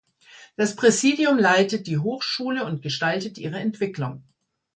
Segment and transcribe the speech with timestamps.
[0.55, 4.23] Das Präsidium leitet die Hochschule und gestaltet ihre Entwicklung.